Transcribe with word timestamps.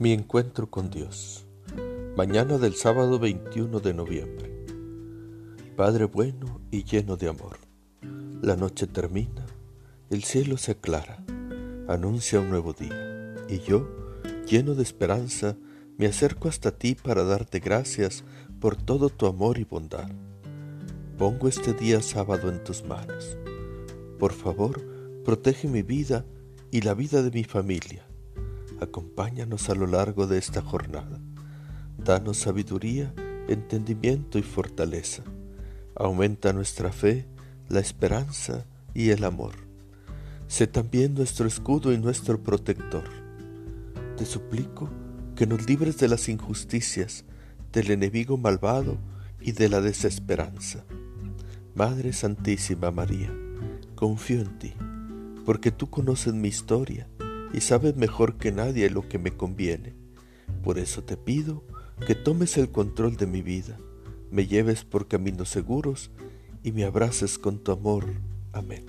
Mi 0.00 0.12
encuentro 0.12 0.70
con 0.70 0.90
Dios. 0.90 1.44
Mañana 2.16 2.58
del 2.58 2.76
sábado 2.76 3.18
21 3.18 3.80
de 3.80 3.94
noviembre. 3.94 4.64
Padre 5.76 6.04
bueno 6.04 6.60
y 6.70 6.84
lleno 6.84 7.16
de 7.16 7.28
amor. 7.28 7.56
La 8.40 8.54
noche 8.54 8.86
termina, 8.86 9.44
el 10.08 10.22
cielo 10.22 10.56
se 10.56 10.70
aclara, 10.70 11.24
anuncia 11.88 12.38
un 12.38 12.48
nuevo 12.48 12.74
día, 12.74 13.34
y 13.48 13.58
yo, 13.58 13.88
lleno 14.46 14.76
de 14.76 14.84
esperanza, 14.84 15.56
me 15.96 16.06
acerco 16.06 16.46
hasta 16.48 16.70
ti 16.70 16.94
para 16.94 17.24
darte 17.24 17.58
gracias 17.58 18.22
por 18.60 18.76
todo 18.76 19.08
tu 19.08 19.26
amor 19.26 19.58
y 19.58 19.64
bondad. 19.64 20.08
Pongo 21.18 21.48
este 21.48 21.72
día 21.72 22.02
sábado 22.02 22.50
en 22.50 22.62
tus 22.62 22.84
manos. 22.84 23.36
Por 24.20 24.32
favor, 24.32 24.80
protege 25.24 25.66
mi 25.66 25.82
vida 25.82 26.24
y 26.70 26.82
la 26.82 26.94
vida 26.94 27.20
de 27.24 27.32
mi 27.32 27.42
familia 27.42 28.08
Acompáñanos 28.80 29.70
a 29.70 29.74
lo 29.74 29.88
largo 29.88 30.28
de 30.28 30.38
esta 30.38 30.62
jornada. 30.62 31.18
Danos 31.98 32.36
sabiduría, 32.36 33.12
entendimiento 33.48 34.38
y 34.38 34.42
fortaleza. 34.42 35.24
Aumenta 35.96 36.52
nuestra 36.52 36.92
fe, 36.92 37.26
la 37.68 37.80
esperanza 37.80 38.66
y 38.94 39.10
el 39.10 39.24
amor. 39.24 39.54
Sé 40.46 40.68
también 40.68 41.14
nuestro 41.14 41.48
escudo 41.48 41.92
y 41.92 41.98
nuestro 41.98 42.40
protector. 42.40 43.02
Te 44.16 44.24
suplico 44.24 44.88
que 45.34 45.46
nos 45.46 45.66
libres 45.68 45.98
de 45.98 46.06
las 46.06 46.28
injusticias, 46.28 47.24
del 47.72 47.90
enemigo 47.90 48.36
malvado 48.36 48.96
y 49.40 49.52
de 49.52 49.68
la 49.68 49.80
desesperanza. 49.80 50.84
Madre 51.74 52.12
Santísima 52.12 52.92
María, 52.92 53.32
confío 53.96 54.40
en 54.40 54.58
ti, 54.58 54.74
porque 55.44 55.72
tú 55.72 55.90
conoces 55.90 56.32
mi 56.32 56.48
historia 56.48 57.08
y 57.52 57.60
sabes 57.60 57.96
mejor 57.96 58.36
que 58.36 58.52
nadie 58.52 58.90
lo 58.90 59.08
que 59.08 59.18
me 59.18 59.36
conviene. 59.36 59.94
Por 60.62 60.78
eso 60.78 61.02
te 61.02 61.16
pido 61.16 61.64
que 62.06 62.14
tomes 62.14 62.56
el 62.56 62.70
control 62.70 63.16
de 63.16 63.26
mi 63.26 63.42
vida, 63.42 63.78
me 64.30 64.46
lleves 64.46 64.84
por 64.84 65.08
caminos 65.08 65.48
seguros 65.48 66.10
y 66.62 66.72
me 66.72 66.84
abraces 66.84 67.38
con 67.38 67.58
tu 67.58 67.72
amor. 67.72 68.04
Amén. 68.52 68.84